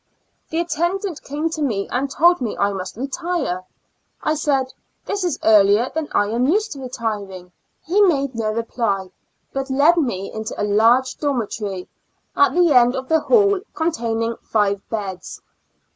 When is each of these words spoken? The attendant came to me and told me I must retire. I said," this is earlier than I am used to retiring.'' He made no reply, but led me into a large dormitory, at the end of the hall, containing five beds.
The 0.49 0.57
attendant 0.57 1.21
came 1.21 1.51
to 1.51 1.61
me 1.61 1.87
and 1.91 2.09
told 2.09 2.41
me 2.41 2.57
I 2.57 2.73
must 2.73 2.97
retire. 2.97 3.65
I 4.23 4.33
said," 4.33 4.73
this 5.05 5.23
is 5.23 5.37
earlier 5.43 5.91
than 5.93 6.07
I 6.11 6.29
am 6.29 6.47
used 6.47 6.71
to 6.71 6.79
retiring.'' 6.81 7.51
He 7.83 8.01
made 8.01 8.33
no 8.33 8.51
reply, 8.51 9.11
but 9.53 9.69
led 9.69 9.97
me 9.97 10.31
into 10.33 10.59
a 10.59 10.65
large 10.65 11.17
dormitory, 11.17 11.87
at 12.35 12.55
the 12.55 12.71
end 12.71 12.95
of 12.95 13.09
the 13.09 13.19
hall, 13.19 13.59
containing 13.75 14.37
five 14.41 14.81
beds. 14.89 15.39